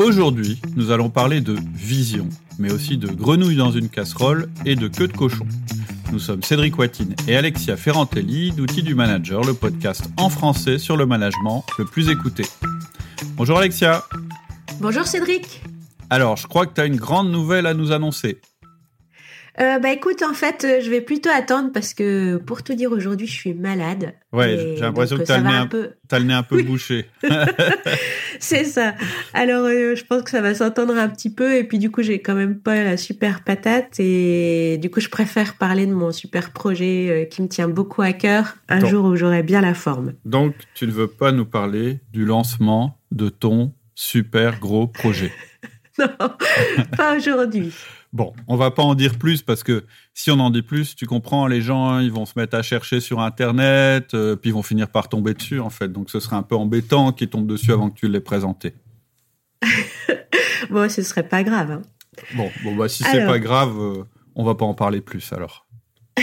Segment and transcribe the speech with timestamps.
[0.00, 2.28] Aujourd'hui, nous allons parler de vision,
[2.60, 5.44] mais aussi de grenouilles dans une casserole et de queue de cochon.
[6.12, 10.96] Nous sommes Cédric Watine et Alexia Ferrantelli d'Outils du Manager, le podcast en français sur
[10.96, 12.44] le management le plus écouté.
[13.34, 14.04] Bonjour Alexia.
[14.78, 15.62] Bonjour Cédric.
[16.10, 18.40] Alors, je crois que tu as une grande nouvelle à nous annoncer.
[19.60, 22.92] Euh, bah écoute, en fait, euh, je vais plutôt attendre parce que pour te dire
[22.92, 24.14] aujourd'hui, je suis malade.
[24.32, 25.90] Ouais, j'ai l'impression que tu as, le peu...
[26.22, 27.06] nez un peu bouché.
[28.38, 28.94] c'est ça.
[29.34, 32.02] Alors, euh, je pense que ça va s'entendre un petit peu et puis du coup,
[32.02, 36.12] j'ai quand même pas la super patate et du coup, je préfère parler de mon
[36.12, 40.12] super projet qui me tient beaucoup à cœur un jour où j'aurai bien la forme.
[40.24, 45.32] Donc, tu ne veux pas nous parler du lancement de ton super gros projet
[46.18, 46.30] Non,
[46.96, 47.72] pas aujourd'hui.
[48.12, 49.84] Bon, on va pas en dire plus parce que
[50.14, 53.00] si on en dit plus, tu comprends, les gens ils vont se mettre à chercher
[53.00, 55.88] sur internet, euh, puis ils vont finir par tomber dessus en fait.
[55.88, 58.74] Donc ce serait un peu embêtant qu'ils tombent dessus avant que tu les présenté.
[60.70, 61.70] bon, ce serait pas grave.
[61.70, 61.82] Hein.
[62.34, 65.66] Bon, bon bah si c'est pas grave, euh, on va pas en parler plus alors.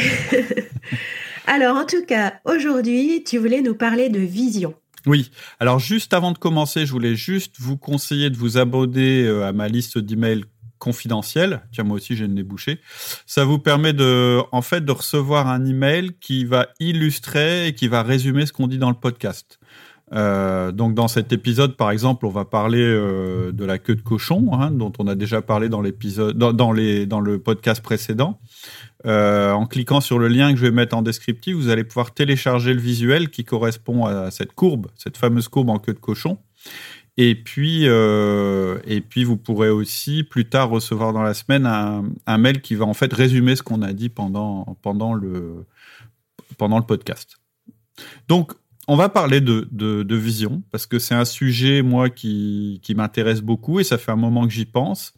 [1.47, 4.73] alors en tout cas, aujourd'hui, tu voulais nous parler de vision.
[5.05, 5.31] Oui.
[5.59, 9.51] Alors juste avant de commencer, je voulais juste vous conseiller de vous abonner euh, à
[9.51, 10.45] ma liste d'emails
[10.79, 11.61] confidentiel.
[11.71, 12.79] Tiens, moi aussi, j'ai une débouché.
[13.25, 17.87] Ça vous permet de, en fait, de recevoir un email qui va illustrer et qui
[17.87, 19.59] va résumer ce qu'on dit dans le podcast.
[20.13, 24.01] Euh, donc dans cet épisode, par exemple, on va parler euh, de la queue de
[24.01, 28.39] cochon, hein, dont on a déjà parlé dans l'épisode, dans le podcast précédent.
[29.05, 32.13] Euh, en cliquant sur le lien que je vais mettre en descriptif, vous allez pouvoir
[32.13, 36.39] télécharger le visuel qui correspond à cette courbe, cette fameuse courbe en queue de cochon.
[37.17, 42.37] Et puis, euh, et puis, vous pourrez aussi plus tard recevoir dans la semaine un,
[42.37, 45.65] mail qui va en fait résumer ce qu'on a dit pendant, pendant, le,
[46.57, 47.37] pendant le podcast.
[48.27, 48.53] Donc,
[48.87, 53.41] on va parler de, de, vision parce que c'est un sujet, moi, qui, qui m'intéresse
[53.41, 55.13] beaucoup et ça fait un moment que j'y pense.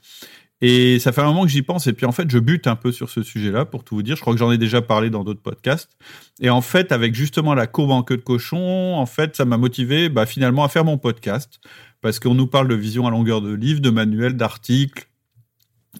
[0.62, 2.76] Et ça fait un moment que j'y pense, et puis en fait, je bute un
[2.76, 4.16] peu sur ce sujet-là, pour tout vous dire.
[4.16, 5.92] Je crois que j'en ai déjà parlé dans d'autres podcasts.
[6.40, 9.58] Et en fait, avec justement la courbe en queue de cochon, en fait, ça m'a
[9.58, 11.60] motivé bah, finalement à faire mon podcast
[12.02, 15.08] parce qu'on nous parle de vision à longueur de livres, de manuels, d'articles.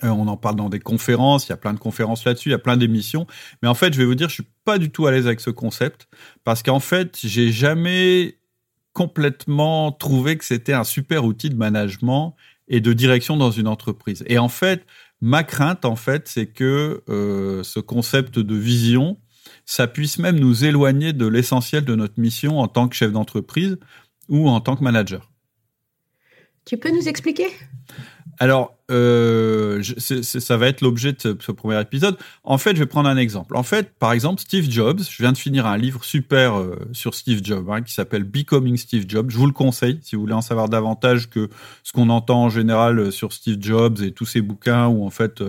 [0.04, 2.52] Euh, on en parle dans des conférences, il y a plein de conférences là-dessus, il
[2.52, 3.26] y a plein d'émissions.
[3.62, 5.40] Mais en fait, je vais vous dire, je suis pas du tout à l'aise avec
[5.40, 6.08] ce concept
[6.44, 8.38] parce qu'en fait, j'ai jamais
[8.94, 12.36] complètement trouvé que c'était un super outil de management
[12.68, 14.24] et de direction dans une entreprise.
[14.28, 14.86] Et en fait,
[15.22, 19.20] ma crainte, en fait, c'est que euh, ce concept de vision,
[19.66, 23.78] ça puisse même nous éloigner de l'essentiel de notre mission en tant que chef d'entreprise
[24.30, 25.32] ou en tant que manager.
[26.66, 27.48] Tu peux nous expliquer?
[28.40, 32.18] Alors, euh, ça va être l'objet de ce, premier épisode.
[32.44, 33.58] En fait, je vais prendre un exemple.
[33.58, 37.16] En fait, par exemple, Steve Jobs, je viens de finir un livre super euh, sur
[37.16, 39.30] Steve Jobs hein, qui s'appelle Becoming Steve Jobs.
[39.30, 41.50] Je vous le conseille si vous voulez en savoir davantage que
[41.84, 45.10] ce qu'on entend en général euh, sur Steve Jobs et tous ces bouquins où en
[45.10, 45.44] fait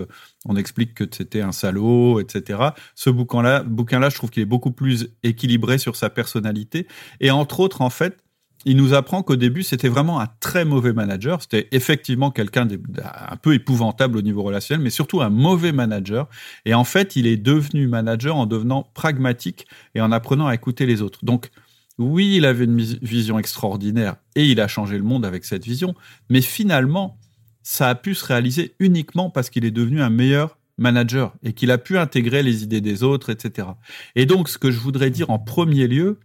[0.45, 2.59] on explique que c'était un salaud, etc.
[2.95, 6.87] Ce bouquin-là, bouquin-là, je trouve qu'il est beaucoup plus équilibré sur sa personnalité
[7.19, 8.17] et entre autres, en fait,
[8.65, 11.41] il nous apprend qu'au début, c'était vraiment un très mauvais manager.
[11.41, 12.67] C'était effectivement quelqu'un
[13.03, 16.27] un peu épouvantable au niveau relationnel, mais surtout un mauvais manager.
[16.65, 19.65] Et en fait, il est devenu manager en devenant pragmatique
[19.95, 21.23] et en apprenant à écouter les autres.
[21.23, 21.49] Donc,
[21.97, 25.95] oui, il avait une vision extraordinaire et il a changé le monde avec cette vision,
[26.29, 27.17] mais finalement,
[27.61, 31.71] ça a pu se réaliser uniquement parce qu'il est devenu un meilleur manager et qu'il
[31.71, 33.67] a pu intégrer les idées des autres, etc.
[34.15, 36.19] Et donc, ce que je voudrais dire en premier lieu,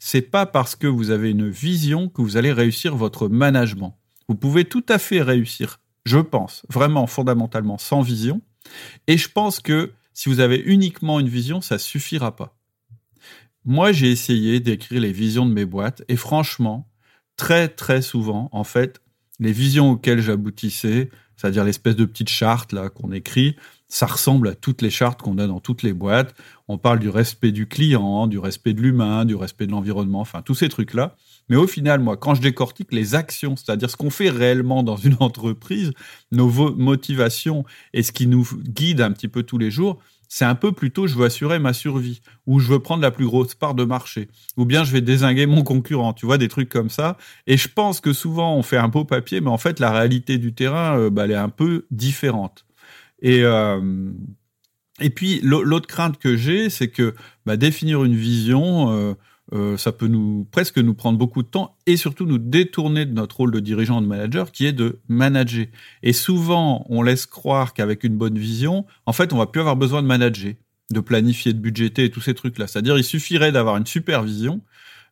[0.00, 3.96] c'est pas parce que vous avez une vision que vous allez réussir votre management.
[4.28, 8.40] Vous pouvez tout à fait réussir, je pense, vraiment fondamentalement sans vision.
[9.06, 12.56] Et je pense que si vous avez uniquement une vision, ça suffira pas.
[13.66, 16.88] Moi, j'ai essayé d'écrire les visions de mes boîtes et franchement,
[17.36, 19.02] très très souvent, en fait,
[19.38, 23.56] les visions auxquelles j'aboutissais, c'est-à-dire l'espèce de petite charte là qu'on écrit,
[23.90, 26.34] ça ressemble à toutes les chartes qu'on a dans toutes les boîtes.
[26.68, 30.42] On parle du respect du client, du respect de l'humain, du respect de l'environnement, enfin
[30.42, 31.16] tous ces trucs-là.
[31.48, 34.96] Mais au final, moi, quand je décortique les actions, c'est-à-dire ce qu'on fait réellement dans
[34.96, 35.92] une entreprise,
[36.30, 39.98] nos motivations et ce qui nous guide un petit peu tous les jours,
[40.28, 43.26] c'est un peu plutôt je veux assurer ma survie, ou je veux prendre la plus
[43.26, 46.68] grosse part de marché, ou bien je vais désinguer mon concurrent, tu vois, des trucs
[46.68, 47.18] comme ça.
[47.48, 50.38] Et je pense que souvent on fait un beau papier, mais en fait la réalité
[50.38, 52.64] du terrain, euh, bah, elle est un peu différente.
[53.22, 53.80] Et, euh,
[55.00, 57.14] et puis l'autre crainte que j'ai, c'est que
[57.46, 59.14] bah, définir une vision, euh,
[59.52, 63.12] euh, ça peut nous presque nous prendre beaucoup de temps et surtout nous détourner de
[63.12, 65.66] notre rôle de dirigeant, de manager, qui est de manager.
[66.02, 69.76] Et souvent, on laisse croire qu'avec une bonne vision, en fait, on va plus avoir
[69.76, 70.54] besoin de manager,
[70.90, 72.66] de planifier, de budgéter et tous ces trucs-là.
[72.66, 74.60] C'est-à-dire, il suffirait d'avoir une supervision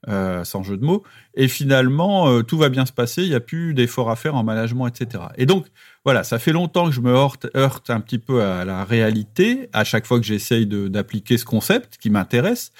[0.06, 1.02] euh, sans jeu de mots.
[1.34, 4.36] Et finalement, euh, tout va bien se passer, il n'y a plus d'efforts à faire
[4.36, 5.24] en management, etc.
[5.36, 5.66] Et donc,
[6.04, 7.46] voilà, ça fait longtemps que je me heurte,
[7.90, 12.10] un petit peu à la réalité, à chaque fois que j'essaye d'appliquer ce concept qui
[12.10, 12.70] m'intéresse.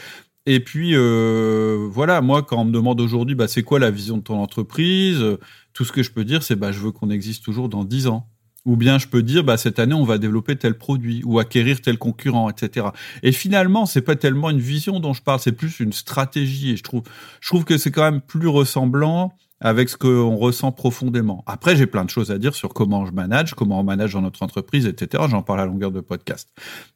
[0.46, 4.16] Et puis, euh, voilà, moi, quand on me demande aujourd'hui, bah, c'est quoi la vision
[4.16, 5.24] de ton entreprise,
[5.72, 8.06] tout ce que je peux dire, c'est bah, je veux qu'on existe toujours dans 10
[8.06, 8.28] ans.
[8.68, 11.80] Ou bien je peux dire, bah, cette année, on va développer tel produit ou acquérir
[11.80, 12.88] tel concurrent, etc.
[13.22, 16.72] Et finalement, c'est pas tellement une vision dont je parle, c'est plus une stratégie.
[16.72, 17.02] Et je trouve,
[17.40, 19.32] je trouve que c'est quand même plus ressemblant
[19.62, 21.44] avec ce qu'on ressent profondément.
[21.46, 24.20] Après, j'ai plein de choses à dire sur comment je manage, comment on manage dans
[24.20, 25.24] notre entreprise, etc.
[25.30, 26.50] J'en parle à longueur de podcast.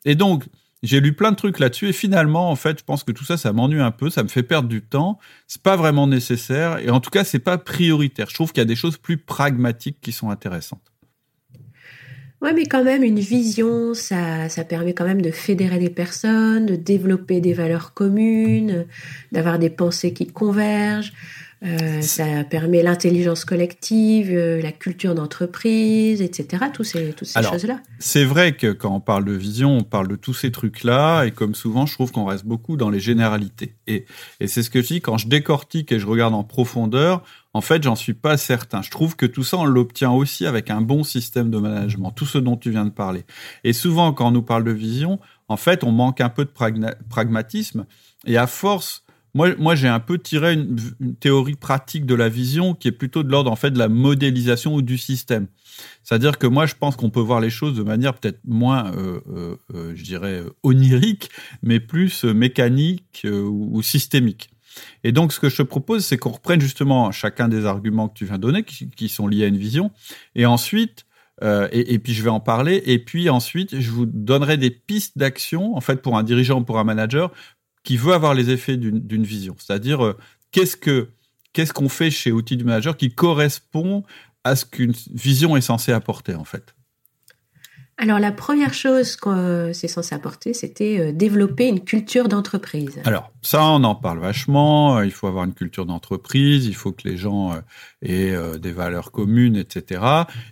[0.05, 0.45] Et donc,
[0.83, 3.39] j'ai lu plein de trucs là-dessus et finalement, en fait, je pense que tout ça,
[3.39, 5.19] ça m'ennuie un peu, ça me fait perdre du temps.
[5.47, 8.29] C'est pas vraiment nécessaire et en tout cas, c'est pas prioritaire.
[8.29, 10.92] Je trouve qu'il y a des choses plus pragmatiques qui sont intéressantes.
[12.43, 16.67] Ouais, mais quand même, une vision, ça, ça permet quand même de fédérer des personnes,
[16.67, 18.87] de développer des valeurs communes,
[19.31, 21.13] d'avoir des pensées qui convergent.
[21.65, 26.65] Euh, ça permet l'intelligence collective, euh, la culture d'entreprise, etc.
[26.73, 27.81] Tous ces, toutes ces choses-là.
[28.01, 31.31] C'est vrai que quand on parle de vision, on parle de tous ces trucs-là, et
[31.31, 33.77] comme souvent, je trouve qu'on reste beaucoup dans les généralités.
[33.87, 34.07] Et,
[34.41, 37.23] et c'est ce que je dis quand je décortique et je regarde en profondeur.
[37.55, 38.81] En fait, j'en suis pas certain.
[38.83, 42.27] Je trouve que tout ça, on l'obtient aussi avec un bon système de management, tout
[42.27, 43.25] ce dont tu viens de parler.
[43.65, 45.19] Et souvent, quand on nous parle de vision,
[45.49, 46.51] en fait, on manque un peu de
[47.09, 47.85] pragmatisme.
[48.25, 49.05] Et à force
[49.35, 50.77] moi, moi j'ai un peu tiré une,
[51.19, 54.75] théorie pratique de la vision qui est plutôt de l'ordre en fait de la modélisation
[54.75, 55.47] ou du système.
[56.05, 59.21] C'est-à-dire que moi, je pense qu'on peut voir les choses de manière peut-être moins, euh,
[59.31, 61.31] euh, euh je dirais, onirique,
[61.63, 64.51] mais plus euh, mécanique ou, systémique.
[65.05, 68.15] Et donc, ce que je te propose, c'est qu'on reprenne justement chacun des arguments que
[68.15, 69.91] tu viens de donner, qui, sont liés à une vision,
[70.35, 71.07] et ensuite,
[71.43, 72.83] euh, et, puis je vais en parler.
[72.87, 76.65] Et puis ensuite, je vous donnerai des pistes d'action, en fait, pour un dirigeant ou
[76.65, 77.33] pour un manager,
[77.85, 79.57] qui veut avoir les effets d'une vision.
[79.59, 80.17] C'est-à-dire, euh,
[80.53, 81.09] qu'est-ce que
[81.53, 84.05] qu'est-ce qu'on fait chez Outils du Manager qui correspond
[84.43, 86.75] à ce qu'une vision est censée apporter, en fait
[87.99, 93.01] alors la première chose que c'est censé apporter, c'était euh, développer une culture d'entreprise.
[93.05, 94.99] Alors ça, on en parle vachement.
[94.99, 97.55] Euh, il faut avoir une culture d'entreprise, il faut que les gens
[98.03, 100.03] aient des valeurs communes, etc.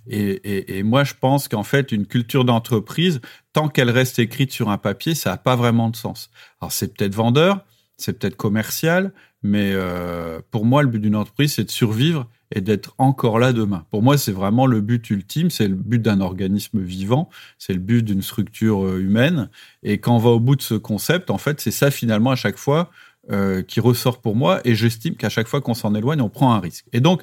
[0.06, 3.20] Et, et moi, je pense qu'en fait, une culture d'entreprise,
[3.52, 6.30] tant qu'elle reste écrite sur un papier, ça n'a pas vraiment de sens.
[6.60, 7.64] Alors c'est peut-être vendeur,
[7.96, 12.60] c'est peut-être commercial, mais euh, pour moi, le but d'une entreprise, c'est de survivre et
[12.60, 13.86] d'être encore là demain.
[13.90, 17.78] Pour moi, c'est vraiment le but ultime, c'est le but d'un organisme vivant, c'est le
[17.78, 19.48] but d'une structure euh, humaine.
[19.82, 22.36] Et quand on va au bout de ce concept, en fait, c'est ça finalement à
[22.36, 22.90] chaque fois
[23.30, 24.60] euh, qui ressort pour moi.
[24.64, 26.86] Et j'estime qu'à chaque fois qu'on s'en éloigne, on prend un risque.
[26.92, 27.22] Et donc,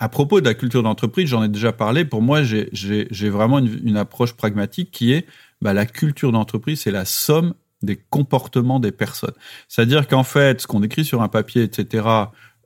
[0.00, 2.04] à propos de la culture d'entreprise, j'en ai déjà parlé.
[2.04, 5.26] Pour moi, j'ai vraiment une, une, approche pragmatique qui est
[5.62, 9.34] bah, la culture d'entreprise, c'est la somme des comportements des personnes.
[9.68, 12.06] C'est-à-dire qu'en fait, ce qu'on écrit sur un papier, etc.,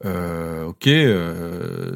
[0.04, 1.92] euh, ok, euh,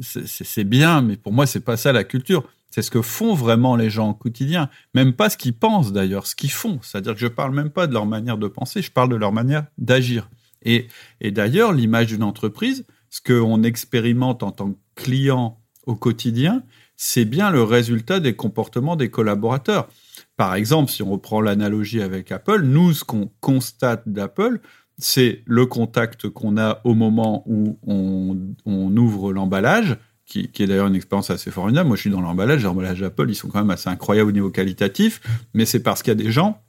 [0.00, 2.44] c'est bien, mais pour moi, c'est pas ça la culture.
[2.70, 4.70] C'est ce que font vraiment les gens au quotidien.
[4.94, 6.78] Même pas ce qu'ils pensent d'ailleurs, ce qu'ils font.
[6.82, 9.32] C'est-à-dire que je parle même pas de leur manière de penser, je parle de leur
[9.32, 10.30] manière d'agir.
[10.64, 10.88] Et,
[11.20, 16.62] et d'ailleurs, l'image d'une entreprise, ce qu'on expérimente en tant que client au quotidien,
[16.96, 19.88] c'est bien le résultat des comportements des collaborateurs.
[20.36, 24.60] Par exemple, si on reprend l'analogie avec Apple, nous, ce qu'on constate d'Apple,
[24.98, 30.94] c'est le contact qu'on a au moment où on, ouvre l'emballage, qui, est d'ailleurs une
[30.94, 31.88] expérience assez formidable.
[31.88, 34.50] Moi, je suis dans l'emballage, l'emballage d'Apple, ils sont quand même assez incroyables au niveau
[34.50, 35.20] qualitatif,
[35.54, 36.62] mais c'est parce qu'il y a des gens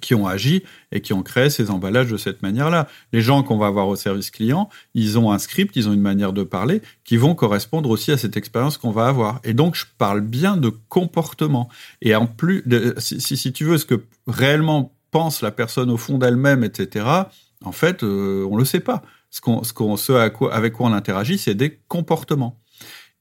[0.00, 2.88] qui ont agi et qui ont créé ces emballages de cette manière-là.
[3.12, 6.00] Les gens qu'on va avoir au service client, ils ont un script, ils ont une
[6.00, 9.40] manière de parler qui vont correspondre aussi à cette expérience qu'on va avoir.
[9.44, 11.68] Et donc, je parle bien de comportement.
[12.02, 12.64] Et en plus,
[12.98, 17.06] si, tu veux, ce que réellement pense la personne au fond d'elle-même, etc.,
[17.64, 19.02] en fait, euh, on le sait pas.
[19.30, 22.60] Ce, qu'on, ce, ce avec quoi on interagit, c'est des comportements.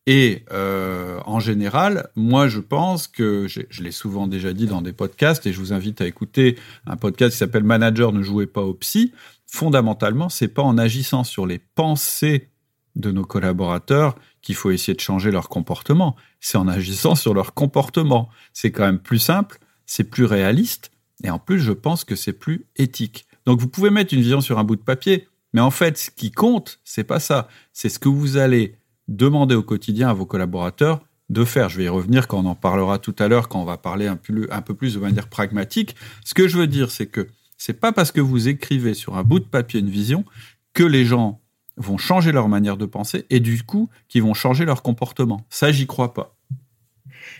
[0.05, 4.91] Et euh, en général, moi, je pense que je l'ai souvent déjà dit dans des
[4.91, 8.61] podcasts, et je vous invite à écouter un podcast qui s'appelle Manager ne jouez pas
[8.61, 9.13] au psy.
[9.47, 12.49] Fondamentalement, c'est pas en agissant sur les pensées
[12.95, 16.15] de nos collaborateurs qu'il faut essayer de changer leur comportement.
[16.41, 18.29] C'est en agissant sur leur comportement.
[18.51, 20.91] C'est quand même plus simple, c'est plus réaliste,
[21.23, 23.25] et en plus, je pense que c'est plus éthique.
[23.45, 26.11] Donc, vous pouvez mettre une vision sur un bout de papier, mais en fait, ce
[26.11, 27.47] qui compte, c'est pas ça.
[27.71, 28.75] C'est ce que vous allez
[29.15, 31.69] demandez au quotidien à vos collaborateurs de faire.
[31.69, 34.07] Je vais y revenir quand on en parlera tout à l'heure, quand on va parler
[34.07, 35.95] un peu, plus de manière pragmatique.
[36.23, 37.27] Ce que je veux dire, c'est que
[37.57, 40.25] c'est pas parce que vous écrivez sur un bout de papier une vision
[40.73, 41.39] que les gens
[41.77, 45.45] vont changer leur manière de penser et du coup qu'ils vont changer leur comportement.
[45.49, 46.35] Ça, j'y crois pas.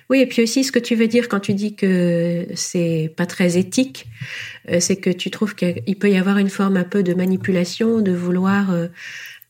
[0.10, 3.26] Oui, et puis aussi ce que tu veux dire quand tu dis que c'est pas
[3.26, 4.08] très éthique,
[4.70, 8.00] euh, c'est que tu trouves qu'il peut y avoir une forme un peu de manipulation,
[8.02, 8.88] de vouloir euh,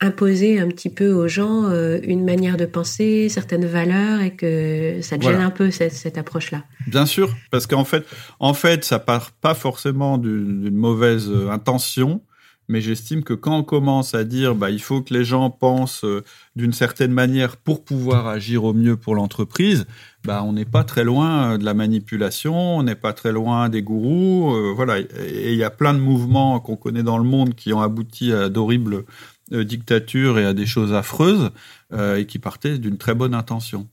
[0.03, 4.99] imposer un petit peu aux gens euh, une manière de penser, certaines valeurs, et que
[5.01, 6.63] ça te gêne un peu cette, cette approche-là.
[6.87, 8.05] Bien sûr, parce qu'en fait,
[8.39, 12.21] en fait, ça part pas forcément d'une mauvaise intention
[12.69, 16.05] mais j'estime que quand on commence à dire bah, il faut que les gens pensent
[16.05, 16.23] euh,
[16.55, 19.85] d'une certaine manière pour pouvoir agir au mieux pour l'entreprise,
[20.23, 23.67] bah, on n'est pas très loin euh, de la manipulation, on n'est pas très loin
[23.69, 24.53] des gourous.
[24.55, 24.99] Euh, voilà.
[24.99, 28.31] Et il y a plein de mouvements qu'on connaît dans le monde qui ont abouti
[28.31, 29.03] à d'horribles
[29.51, 31.51] dictatures et à des choses affreuses
[31.93, 33.87] et qui partaient d'une très bonne intention.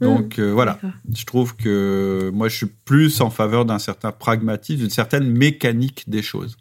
[0.00, 0.04] Mmh.
[0.04, 0.78] Donc voilà,
[1.14, 6.08] je trouve que moi je suis plus en faveur d'un certain pragmatisme, d'une certaine mécanique
[6.08, 6.56] des choses.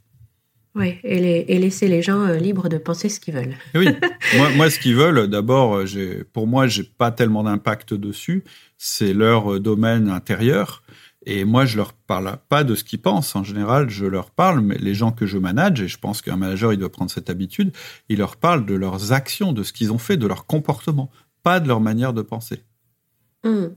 [0.76, 3.56] Oui, et, laisser les gens euh, libres de penser ce qu'ils veulent.
[3.76, 3.88] oui,
[4.56, 8.44] moi, ce qu'ils veulent, d'abord, euh, pour moi, j'ai pas tellement d'impact dessus.
[8.78, 10.84] C'est leur euh, domaine intérieur.
[11.26, 13.36] Et moi, je leur parle pas de ce qu'ils pensent.
[13.36, 16.38] En général, je leur parle, mais les gens que je manage, et je pense qu'un
[16.38, 17.76] manager, il doit prendre cette habitude,
[18.08, 21.12] il leur parle de leurs actions, de ce qu'ils ont fait, de leur comportement,
[21.44, 22.64] pas de leur manière de penser.
[23.44, 23.68] Hmm.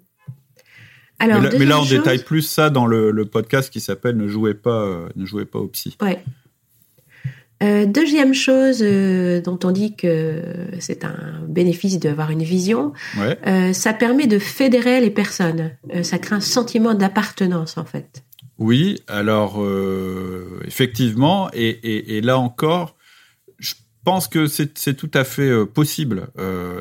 [1.18, 5.08] Alors, mais, là, on détaille plus ça dans le, podcast qui s'appelle Ne jouez pas,
[5.14, 5.96] ne jouez pas au psy.
[6.00, 6.22] Ouais.
[7.62, 10.42] Euh, deuxième chose euh, dont on dit que
[10.80, 12.92] c'est un bénéfice d'avoir une vision,
[13.46, 15.70] euh, ça permet de fédérer les personnes.
[16.02, 18.24] ça crée un sentiment d'appartenance en fait.
[18.58, 19.64] Oui, alors
[20.64, 22.96] effectivement, et, là encore,
[23.58, 26.28] je pense que c'est tout à fait possible.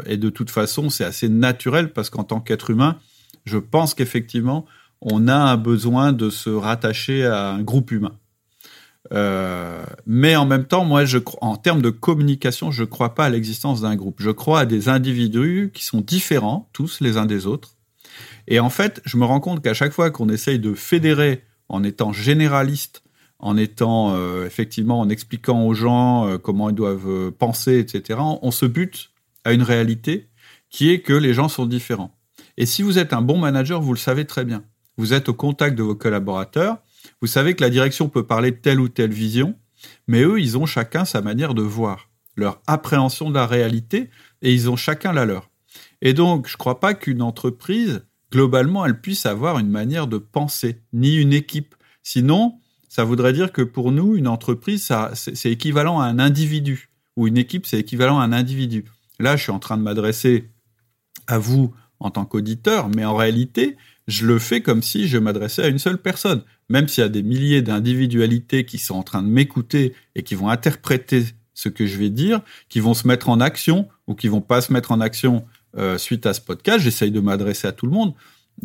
[0.06, 2.98] et de toute façon, c'est assez naturel parce qu'en tant qu'être humain,
[3.46, 4.66] je pense qu'effectivement,
[5.02, 8.14] on a un besoin de se rattacher à un groupe humain.
[9.14, 11.04] Euh, mais en même temps, moi,
[11.42, 14.22] en termes de communication, je ne crois pas à l'existence d'un groupe.
[14.22, 17.76] Je crois à des individus qui sont différents, tous les uns des autres.
[18.48, 21.84] Et en fait, je me rends compte qu'à chaque fois qu'on essaye de fédérer en
[21.84, 23.04] étant généraliste,
[23.40, 28.52] en étant euh, effectivement en expliquant aux gens euh, comment ils doivent penser, etc., on
[28.52, 29.12] se bute
[29.44, 30.30] à une réalité
[30.70, 32.16] qui est que les gens sont différents.
[32.58, 34.64] Et si vous êtes un bon manager, vous le savez très bien.
[34.98, 36.78] Vous êtes au contact de vos collaborateurs
[37.22, 39.56] vous savez que la direction peut parler de telle ou telle vision,
[40.08, 44.10] mais eux, ils ont chacun sa manière de voir, leur appréhension de la réalité,
[44.42, 45.50] et ils ont chacun la leur.
[46.02, 50.18] Et donc, je ne crois pas qu'une entreprise, globalement, elle puisse avoir une manière de
[50.18, 51.76] penser, ni une équipe.
[52.02, 52.60] Sinon,
[52.90, 57.38] ça voudrait dire que pour nous, une entreprise, c'est équivalent à un individu, ou une
[57.38, 58.86] équipe, c'est équivalent à un individu.
[59.20, 60.50] Là, je suis en train de m'adresser
[61.28, 63.78] à vous en tant qu'auditeur, mais en réalité,
[64.12, 66.44] je le fais comme si je m'adressais à une seule personne.
[66.70, 70.36] Même s'il y a des milliers d'individualités qui sont en train de m'écouter et qui
[70.36, 74.28] vont interpréter ce que je vais dire, qui vont se mettre en action ou qui
[74.28, 75.46] vont pas se mettre en action
[75.78, 78.14] euh, suite à ce podcast, j'essaye de m'adresser à tout le monde.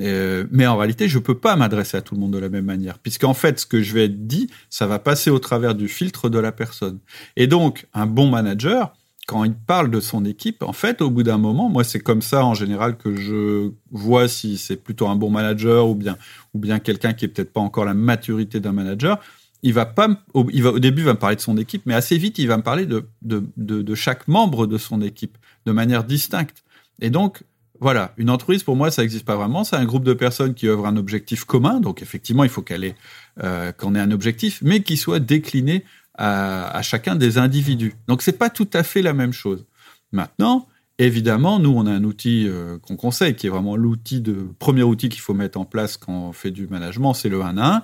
[0.01, 2.65] Euh, mais en réalité, je peux pas m'adresser à tout le monde de la même
[2.65, 5.89] manière, puisqu'en fait, ce que je vais être dit, ça va passer au travers du
[5.89, 6.99] filtre de la personne.
[7.37, 8.93] Et donc, un bon manager,
[9.27, 12.23] quand il parle de son équipe, en fait, au bout d'un moment, moi, c'est comme
[12.23, 16.17] ça en général que je vois si c'est plutôt un bon manager ou bien,
[16.55, 19.19] ou bien quelqu'un qui est peut-être pas encore la maturité d'un manager.
[19.65, 21.83] Il va pas, au, il va, au début, il va me parler de son équipe,
[21.87, 25.37] mais assez vite, il va me parler de, de, de, chaque membre de son équipe
[25.67, 26.63] de manière distincte.
[27.01, 27.43] Et donc,
[27.81, 29.65] voilà, une entreprise, pour moi, ça n'existe pas vraiment.
[29.65, 31.81] C'est un groupe de personnes qui œuvrent un objectif commun.
[31.81, 32.95] Donc, effectivement, il faut qu'elle
[33.43, 35.85] euh, qu'on ait un objectif, mais qui soit décliné
[36.19, 37.95] à, chacun des individus.
[38.09, 39.67] Donc c'est pas tout à fait la même chose.
[40.13, 40.67] Maintenant,
[40.99, 44.83] évidemment, nous on a un outil euh, qu'on conseille, qui est vraiment l'outil de premier
[44.83, 47.77] outil qu'il faut mettre en place quand on fait du management, c'est le 1 à
[47.77, 47.83] 1.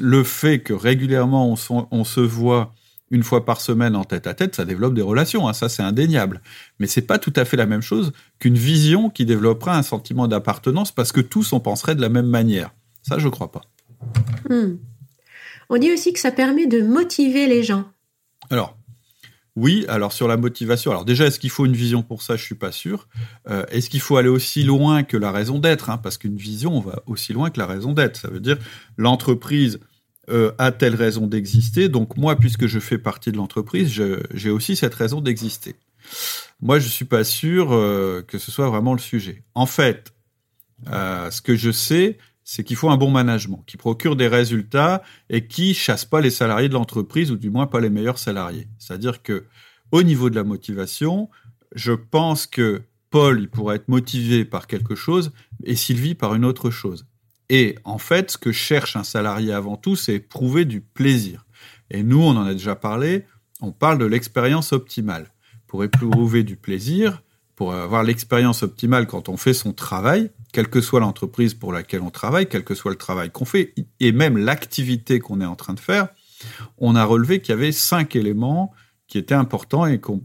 [0.00, 1.54] Le fait que régulièrement
[1.90, 2.72] on, se voit
[3.10, 5.82] une fois par semaine en tête à tête, ça développe des relations, hein, ça c'est
[5.82, 6.40] indéniable.
[6.78, 10.26] Mais c'est pas tout à fait la même chose qu'une vision qui développera un sentiment
[10.26, 12.70] d'appartenance parce que tous on penserait de la même manière.
[13.02, 13.60] Ça, je crois pas.
[14.48, 14.76] Hmm.
[15.74, 17.90] On dit aussi que ça permet de motiver les gens.
[18.48, 18.78] Alors,
[19.56, 22.36] oui, alors sur la motivation, alors déjà, est-ce qu'il faut une vision pour ça?
[22.36, 23.08] Je suis pas sûr.
[23.50, 25.98] Euh, est-ce qu'il faut aller aussi loin que la raison d'être hein?
[25.98, 28.18] Parce qu'une vision, on va aussi loin que la raison d'être.
[28.18, 28.56] Ça veut dire
[28.96, 29.80] l'entreprise
[30.30, 34.00] euh, a telle raison d'exister, donc moi, puisque je fais partie de l'entreprise,
[34.32, 35.74] j'ai aussi cette raison d'exister.
[36.60, 39.42] Moi, je suis pas sûr euh, que ce soit vraiment le sujet.
[39.56, 40.14] En fait,
[40.86, 45.46] ce que je sais, c'est qu'il faut un bon management qui procure des résultats et
[45.46, 48.68] qui chasse pas les salariés de l'entreprise ou du moins pas les meilleurs salariés.
[48.78, 49.46] C'est-à-dire que
[49.90, 51.30] au niveau de la motivation,
[51.74, 55.32] je pense que Paul il pourrait être motivé par quelque chose
[55.64, 57.06] et Sylvie par une autre chose.
[57.48, 61.46] Et en fait, ce que cherche un salarié avant tout, c'est éprouver du plaisir.
[61.90, 63.26] Et nous, on en a déjà parlé,
[63.60, 65.32] on parle de l'expérience optimale.
[65.66, 67.22] Pour éprouver du plaisir,
[67.56, 72.02] pour avoir l'expérience optimale quand on fait son travail, quelle que soit l'entreprise pour laquelle
[72.02, 75.56] on travaille, quel que soit le travail qu'on fait, et même l'activité qu'on est en
[75.56, 76.08] train de faire,
[76.78, 78.72] on a relevé qu'il y avait cinq éléments
[79.06, 80.20] qui étaient importants et qu'on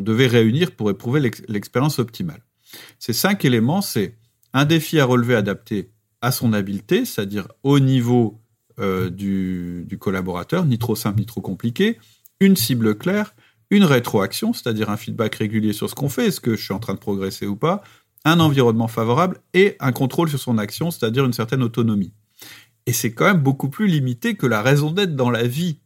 [0.00, 2.42] devait réunir pour éprouver l'expérience optimale.
[2.98, 4.16] Ces cinq éléments, c'est
[4.52, 8.40] un défi à relever adapté à son habileté, c'est-à-dire au niveau
[8.80, 11.98] euh, du, du, collaborateur, ni trop simple ni trop compliqué,
[12.40, 13.34] une cible claire,
[13.70, 16.78] une rétroaction, c'est-à-dire un feedback régulier sur ce qu'on fait, est-ce que je suis en
[16.78, 17.82] train de progresser ou pas,
[18.24, 22.12] un environnement favorable et un contrôle sur son action, c'est-à-dire une certaine autonomie.
[22.86, 25.78] Et c'est quand même beaucoup plus limité que la raison d'être dans la vie,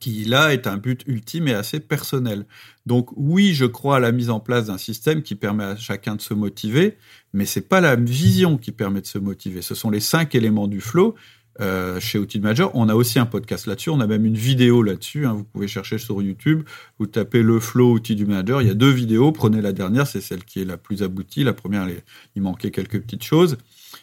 [0.00, 2.46] qui là est un but ultime et assez personnel.
[2.86, 6.16] Donc oui, je crois à la mise en place d'un système qui permet à chacun
[6.16, 6.96] de se motiver,
[7.32, 9.62] mais c'est pas la vision qui permet de se motiver.
[9.62, 11.14] Ce sont les cinq éléments du flow
[11.60, 12.70] euh, chez Outil Manager.
[12.74, 13.90] On a aussi un podcast là-dessus.
[13.90, 15.26] On a même une vidéo là-dessus.
[15.26, 15.34] Hein.
[15.34, 16.62] Vous pouvez chercher sur YouTube.
[16.98, 18.62] Vous tapez le flow Outil du Manager.
[18.62, 19.32] Il y a deux vidéos.
[19.32, 20.06] Prenez la dernière.
[20.06, 21.44] C'est celle qui est la plus aboutie.
[21.44, 21.88] La première,
[22.36, 23.58] il manquait quelques petites choses.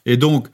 [0.06, 0.48] Et donc,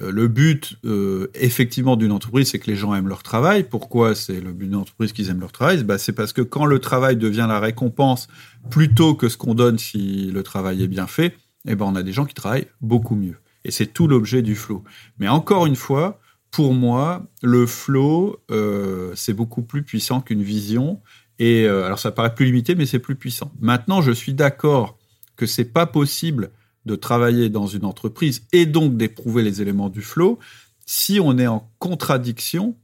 [0.00, 3.64] euh, le but, euh, effectivement, d'une entreprise, c'est que les gens aiment leur travail.
[3.64, 5.82] Pourquoi c'est le but d'une entreprise qu'ils aiment leur travail?
[5.82, 8.28] Bah, C'est parce que quand le travail devient la récompense
[8.70, 12.02] plutôt que ce qu'on donne si le travail est bien fait, eh ben, on a
[12.02, 13.36] des gens qui travaillent beaucoup mieux.
[13.64, 14.84] Et c'est tout l'objet du flow.
[15.18, 21.00] Mais encore une fois, pour moi, le flow, euh, c'est beaucoup plus puissant qu'une vision.
[21.38, 23.52] Et euh, alors ça paraît plus limité, mais c'est plus puissant.
[23.60, 24.98] Maintenant, je suis d'accord
[25.36, 26.50] que c'est pas possible
[26.86, 30.38] de travailler dans une entreprise et donc d'éprouver les éléments du flow
[30.86, 32.74] si on est en contradiction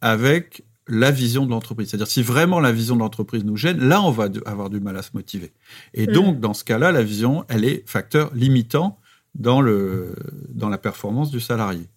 [0.00, 1.88] avec la vision de l'entreprise.
[1.88, 4.96] C'est-à-dire si vraiment la vision de l'entreprise nous gêne, là on va avoir du mal
[4.96, 5.52] à se motiver.
[5.92, 6.12] Et mmh.
[6.12, 8.98] donc dans ce cas-là, la vision, elle est facteur limitant
[9.34, 10.14] dans, le,
[10.48, 11.88] dans la performance du salarié.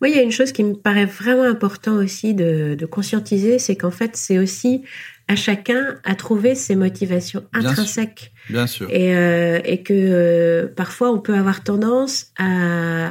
[0.00, 3.58] Oui, il y a une chose qui me paraît vraiment important aussi de, de conscientiser,
[3.58, 4.82] c'est qu'en fait, c'est aussi
[5.28, 8.32] à chacun à trouver ses motivations intrinsèques.
[8.48, 8.88] Bien sûr.
[8.90, 13.08] Et, euh, et que euh, parfois, on peut avoir tendance à,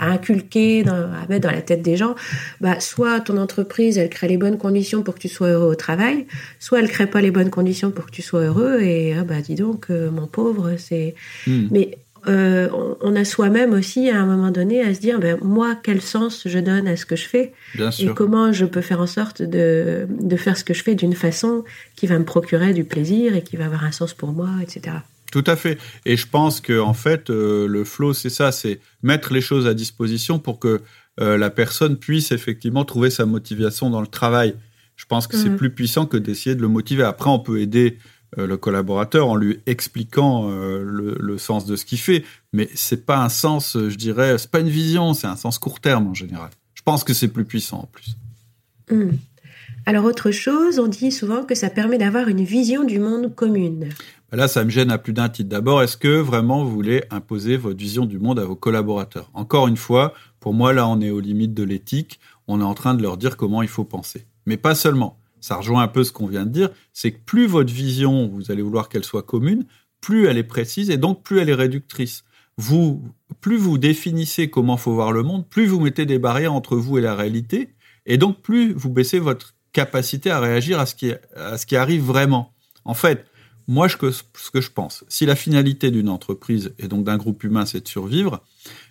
[0.00, 2.16] à, inculquer, dans, à mettre dans la tête des gens,
[2.60, 5.76] bah, soit ton entreprise, elle crée les bonnes conditions pour que tu sois heureux au
[5.76, 6.26] travail,
[6.58, 9.40] soit elle crée pas les bonnes conditions pour que tu sois heureux, et ah, bah,
[9.40, 11.14] dis donc, euh, mon pauvre, c'est...
[11.46, 11.68] Hmm.
[11.70, 12.68] Mais euh,
[13.00, 16.42] on a soi-même aussi à un moment donné à se dire ben, moi quel sens
[16.46, 17.52] je donne à ce que je fais
[17.98, 20.06] et comment je peux faire en sorte de,
[20.36, 21.64] faire ce que je fais d'une façon
[21.96, 24.96] qui va me procurer du plaisir et qui va avoir un sens pour moi, etc.
[25.32, 25.78] Tout à fait.
[26.06, 29.66] Et je pense que en fait euh, le flow c'est ça, c'est mettre les choses
[29.66, 30.80] à disposition pour que
[31.20, 34.54] euh, la personne puisse effectivement trouver sa motivation dans le travail.
[34.96, 35.56] Je pense que c'est mmh.
[35.56, 37.02] plus puissant que d'essayer de le motiver.
[37.02, 37.98] Après, on peut aider
[38.36, 42.24] le collaborateur en lui expliquant euh, le, sens de ce qu'il fait.
[42.52, 45.80] Mais c'est pas un sens, je dirais, c'est pas une vision, c'est un sens court
[45.80, 46.50] terme en général.
[46.74, 48.16] Je pense que c'est plus puissant en plus.
[48.90, 49.16] Hmm.
[49.86, 53.90] Alors autre chose, on dit souvent que ça permet d'avoir une vision du monde commune.
[54.30, 55.48] Ben là, ça me gêne à plus d'un titre.
[55.50, 59.30] D'abord, est-ce que vraiment vous voulez imposer votre vision du monde à vos collaborateurs?
[59.34, 62.18] Encore une fois, pour moi, là, on est aux limites de l'éthique.
[62.48, 64.26] On est en train de leur dire comment il faut penser.
[64.46, 67.46] Mais pas seulement ça rejoint un peu ce qu'on vient de dire, c'est que plus
[67.46, 69.66] votre vision, vous allez vouloir qu'elle soit commune,
[70.00, 72.24] plus elle est précise et donc plus elle est réductrice.
[72.56, 73.02] Vous,
[73.42, 76.96] plus vous définissez comment faut voir le monde, plus vous mettez des barrières entre vous
[76.96, 77.74] et la réalité,
[78.06, 82.54] et donc plus vous baissez votre capacité à réagir à ce qui, arrive vraiment.
[82.86, 83.26] En fait,
[83.68, 87.66] moi, ce que je pense, si la finalité d'une entreprise et donc d'un groupe humain,
[87.66, 88.42] c'est de survivre,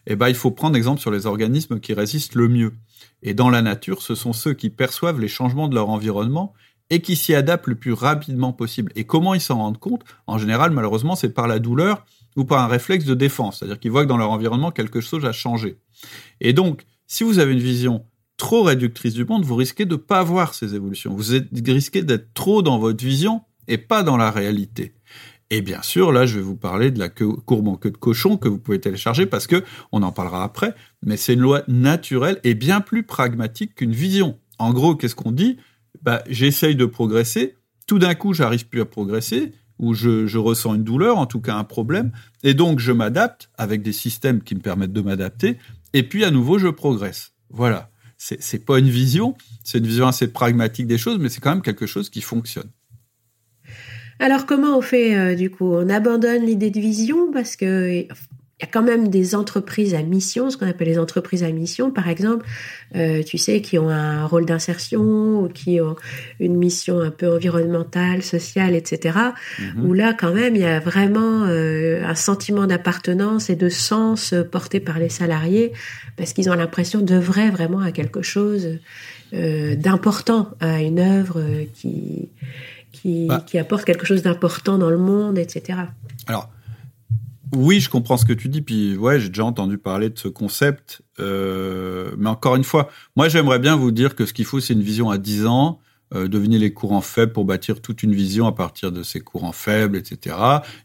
[0.06, 2.74] eh ben, il faut prendre exemple sur les organismes qui résistent le mieux.
[3.22, 6.54] Et dans la nature, ce sont ceux qui perçoivent les changements de leur environnement
[6.90, 8.92] et qui s'y adaptent le plus rapidement possible.
[8.96, 10.04] Et comment ils s'en rendent compte?
[10.28, 13.92] En général, malheureusement, c'est par la douleur ou par un réflexe de défense, c'est-à-dire qu'ils
[13.92, 15.78] voient que dans leur environnement, quelque chose a changé.
[16.42, 18.06] Et donc, si vous avez une vision
[18.38, 21.16] trop réductrice du monde, vous risquez de ne pas voir ces évolutions.
[21.16, 21.34] Vous
[21.66, 24.94] risquez d'être trop dans votre vision et pas dans la réalité.
[25.54, 28.38] Et bien sûr, là, je vais vous parler de la courbe en queue de cochon
[28.38, 30.74] que vous pouvez télécharger parce que on en parlera après.
[31.06, 34.40] Mais c'est une loi naturelle et bien plus pragmatique qu'une vision.
[34.58, 35.58] En gros, qu'est-ce qu'on dit?
[36.02, 37.56] Bah, j'essaye de progresser.
[37.86, 41.56] Tout d'un coup, j'arrive plus à progresser ou je, ressens une douleur, en tout cas
[41.56, 42.12] un problème,
[42.42, 45.58] et donc je m'adapte avec des systèmes qui me permettent de m'adapter,
[45.94, 47.34] et puis à nouveau je progresse.
[47.50, 47.90] Voilà.
[48.18, 51.62] C'est pas une vision, c'est une vision assez pragmatique des choses, mais c'est quand même
[51.62, 52.70] quelque chose qui fonctionne.
[54.20, 55.74] Alors comment on fait euh, du coup?
[55.74, 58.06] On abandonne l'idée de vision parce que
[58.60, 61.52] il y a quand même des entreprises à mission, ce qu'on appelle les entreprises à
[61.52, 62.46] mission, par exemple,
[62.96, 65.96] euh, tu sais, qui ont un rôle d'insertion ou qui ont
[66.40, 69.18] une mission un peu environnementale, sociale, etc.
[69.60, 69.86] Mhm.
[69.86, 74.34] Où là, quand même, il y a vraiment euh, un sentiment d'appartenance et de sens
[74.52, 75.74] porté par les salariés
[76.16, 78.80] parce qu'ils ont l'impression d'œuvrer vraiment à quelque chose
[79.34, 81.42] d'important, à une œuvre
[81.74, 82.30] qui
[83.04, 83.44] qui, bah.
[83.46, 85.80] qui apporte quelque chose d'important dans le monde, etc.
[86.26, 86.50] Alors,
[87.54, 88.62] oui, je comprends ce que tu dis.
[88.62, 91.02] Puis ouais, j'ai déjà entendu parler de ce concept.
[91.20, 94.74] Euh, mais encore une fois, moi j'aimerais bien vous dire que ce qu'il faut, c'est
[94.74, 95.80] une vision à 10 ans.
[96.16, 99.52] Euh, devenir les courants faibles pour bâtir toute une vision à partir de ces courants
[99.52, 100.36] faibles, etc.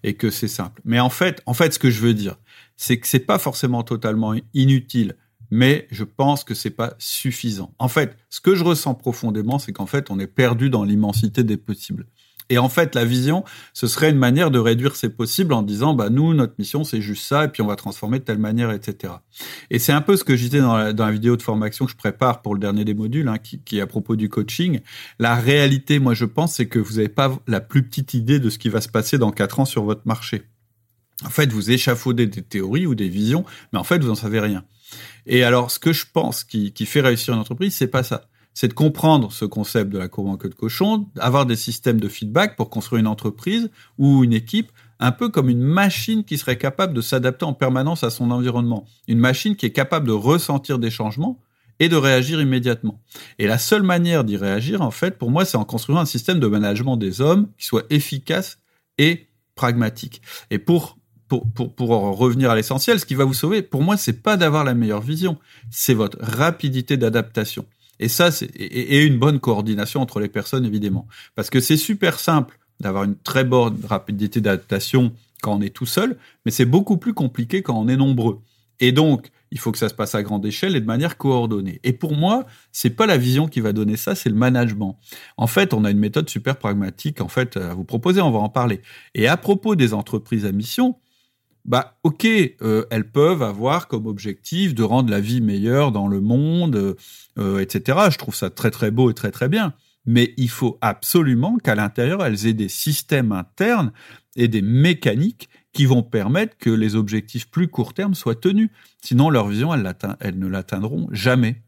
[0.03, 0.81] Et que c'est simple.
[0.85, 2.37] Mais en fait, en fait, ce que je veux dire,
[2.77, 5.17] c'est que c'est pas forcément totalement inutile,
[5.51, 7.75] mais je pense que c'est pas suffisant.
[7.79, 11.45] En fait, ce que je ressens profondément, c'est qu'en fait, on est perdu dans l'immensité
[11.45, 12.07] des possibles.
[12.51, 15.93] Et en fait, la vision, ce serait une manière de réduire ces possibles en disant,
[15.93, 18.71] bah, nous, notre mission, c'est juste ça, et puis on va transformer de telle manière,
[18.71, 19.13] etc.
[19.71, 21.97] Et c'est un peu ce que je disais dans la, vidéo de formation que je
[21.97, 24.81] prépare pour le dernier des modules, hein, qui, qui est à propos du coaching.
[25.19, 28.49] La réalité, moi, je pense, c'est que vous n'avez pas la plus petite idée de
[28.49, 30.45] ce qui va se passer dans quatre ans sur votre marché.
[31.25, 34.41] En fait, vous échafaudez des théories ou des visions, mais en fait, vous n'en savez
[34.41, 34.65] rien.
[35.29, 38.23] Et alors, ce que je pense qui, fait réussir une entreprise, c'est pas ça
[38.55, 42.01] c'est de comprendre ce concept de la courbe en queue de cochon, avoir des systèmes
[42.01, 46.39] de feedback pour construire une entreprise ou une équipe un peu comme une machine qui
[46.39, 48.85] serait capable de s'adapter en permanence à son environnement.
[49.07, 51.39] Une machine qui est capable de ressentir des changements
[51.79, 53.01] et de réagir immédiatement.
[53.39, 56.41] Et la seule manière d'y réagir, en fait, pour moi, c'est en construisant un système
[56.41, 58.59] de management des hommes qui soit efficace
[58.99, 60.21] et pragmatique.
[60.51, 60.98] Et pour
[61.29, 64.37] pour, pour, pour revenir à l'essentiel, ce qui va vous sauver, pour moi, c'est pas
[64.37, 65.37] d'avoir la meilleure vision,
[65.71, 67.67] c'est votre rapidité d'adaptation.
[68.01, 71.07] Et ça, c'est et, une bonne coordination entre les personnes, évidemment.
[71.35, 75.13] Parce que c'est super simple d'avoir une très bonne rapidité d'adaptation
[75.43, 78.41] quand on est tout seul, mais c'est beaucoup plus compliqué quand on est nombreux.
[78.81, 81.81] Et donc, il faut que ça se passe à grande échelle et de manière coordonnée.
[81.83, 84.99] Et pour moi, c'est pas la vision qui va donner ça, c'est le management.
[85.37, 88.39] En fait, on a une méthode super pragmatique en fait à vous proposer, on va
[88.39, 88.83] en parler.
[89.15, 90.97] Et à propos des entreprises à mission,
[91.65, 96.21] bah ok, euh, elles peuvent avoir comme objectif de rendre la vie meilleure dans le
[96.21, 96.97] monde,
[97.39, 97.99] euh, etc.
[98.11, 99.75] Je trouve ça très très beau et très très bien.
[100.07, 103.93] Mais il faut absolument qu'à l'intérieur, elles aient des systèmes internes
[104.37, 108.71] et des mécaniques qui vont permettre que les objectifs plus court terme soient tenus.
[109.03, 111.63] Sinon, leur vision, elles, elles ne l'atteindront jamais.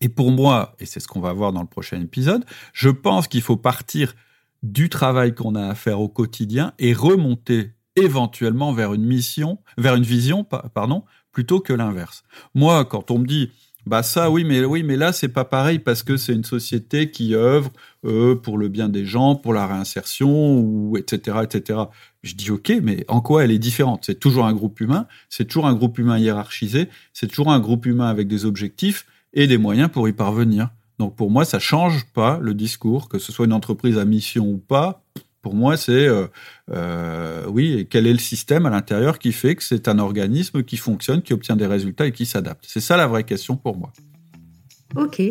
[0.00, 3.28] Et pour moi, et c'est ce qu'on va voir dans le prochain épisode, je pense
[3.28, 4.14] qu'il faut partir
[4.62, 9.94] du travail qu'on a à faire au quotidien et remonter éventuellement vers une mission, vers
[9.94, 12.22] une vision, pardon, plutôt que l'inverse.
[12.54, 13.50] Moi, quand on me dit
[13.86, 17.10] bah ça oui mais oui mais là c'est pas pareil parce que c'est une société
[17.10, 17.70] qui œuvre
[18.04, 21.80] euh, pour le bien des gens pour la réinsertion ou etc etc
[22.22, 24.02] je dis ok mais en quoi elle est différente?
[24.04, 27.86] C'est toujours un groupe humain c'est toujours un groupe humain hiérarchisé c'est toujours un groupe
[27.86, 30.68] humain avec des objectifs et des moyens pour y parvenir.
[30.98, 34.46] Donc pour moi ça change pas le discours que ce soit une entreprise à mission
[34.46, 35.02] ou pas
[35.42, 36.26] pour moi, c'est euh,
[36.70, 40.76] euh, oui, quel est le système à l'intérieur qui fait que c'est un organisme qui
[40.76, 42.64] fonctionne, qui obtient des résultats et qui s'adapte.
[42.66, 43.92] C'est ça la vraie question pour moi.
[44.96, 45.22] Ok.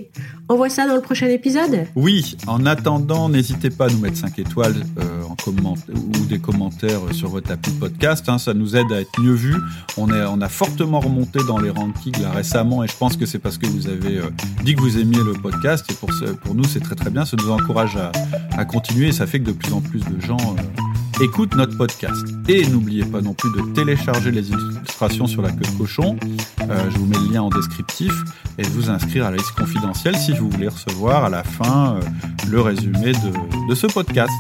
[0.48, 1.86] On voit ça dans le prochain épisode?
[1.96, 2.38] Oui.
[2.48, 7.30] En attendant, n'hésitez pas à nous mettre 5 étoiles euh, en ou des commentaires sur
[7.30, 8.28] votre appli podcast.
[8.30, 8.38] Hein.
[8.38, 9.56] ça nous aide à être mieux vus.
[9.98, 13.26] On, est, on a fortement remonté dans les rankings là, récemment et je pense que
[13.26, 14.30] c'est parce que vous avez euh,
[14.64, 15.86] dit que vous aimiez le podcast.
[15.90, 16.10] Et pour,
[16.44, 17.26] pour nous, c'est très très bien.
[17.26, 18.12] Ça nous encourage à,
[18.58, 20.38] à, continuer et ça fait que de plus en plus de gens...
[20.38, 20.89] Euh,
[21.22, 22.26] écoute notre podcast.
[22.48, 26.18] Et n'oubliez pas non plus de télécharger les illustrations sur la queue de cochon.
[26.62, 28.12] Euh, je vous mets le lien en descriptif
[28.58, 31.96] et de vous inscrire à la liste confidentielle si vous voulez recevoir à la fin
[31.96, 32.02] euh,
[32.50, 34.32] le résumé de, de ce podcast.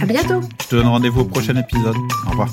[0.00, 0.40] À bientôt.
[0.62, 1.96] Je te donne rendez-vous au prochain épisode.
[2.26, 2.48] Au revoir.